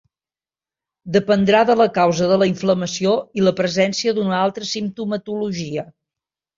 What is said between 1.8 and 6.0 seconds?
la causa de la inflamació i la presència d'una altra simptomatologia.